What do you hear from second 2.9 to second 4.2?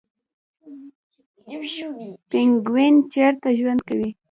چیرته ژوند کوي؟